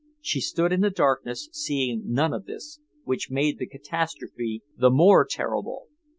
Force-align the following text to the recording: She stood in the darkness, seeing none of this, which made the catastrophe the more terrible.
She 0.19 0.41
stood 0.41 0.73
in 0.73 0.81
the 0.81 0.89
darkness, 0.89 1.47
seeing 1.51 2.01
none 2.07 2.33
of 2.33 2.45
this, 2.45 2.79
which 3.03 3.29
made 3.29 3.59
the 3.59 3.67
catastrophe 3.67 4.63
the 4.75 4.89
more 4.89 5.27
terrible. 5.29 5.89